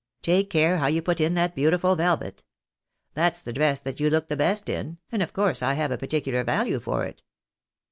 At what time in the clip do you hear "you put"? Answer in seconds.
0.87-1.21